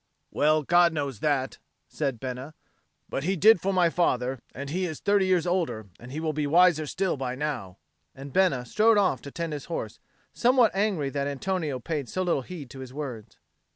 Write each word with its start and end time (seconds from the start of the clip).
"Well, 0.31 0.63
God 0.63 0.93
knows 0.93 1.19
that," 1.19 1.59
said 1.87 2.19
Bena. 2.19 2.55
"But 3.07 3.23
he 3.23 3.35
did 3.35 3.57
it 3.57 3.61
for 3.61 3.71
my 3.71 3.91
father; 3.91 4.39
and 4.51 4.67
as 4.67 4.73
he 4.73 4.85
is 4.85 4.99
thirty 4.99 5.27
years 5.27 5.45
older, 5.45 5.89
he 6.09 6.19
will 6.19 6.33
be 6.33 6.47
wiser 6.47 6.87
still 6.87 7.17
by 7.17 7.35
now;" 7.35 7.77
and 8.15 8.33
Bena 8.33 8.65
strode 8.65 8.97
off 8.97 9.21
to 9.21 9.29
tend 9.29 9.53
his 9.53 9.65
horse, 9.65 9.99
somewhat 10.33 10.71
angry 10.73 11.11
that 11.11 11.27
Antonio 11.27 11.77
paid 11.77 12.09
so 12.09 12.23
little 12.23 12.41
heed 12.41 12.71
to 12.71 12.79
his 12.79 12.91
words. 12.95 13.37